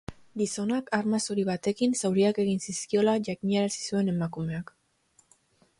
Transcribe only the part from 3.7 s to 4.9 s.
zuen emakumeak.